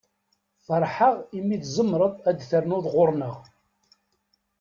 [0.65, 3.35] Feṛḥeɣ i mi tzemreḍ ad d-ternuḍ ɣuṛ-nneɣ.